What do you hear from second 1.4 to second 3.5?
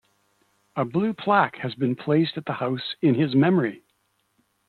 has been placed at the house in his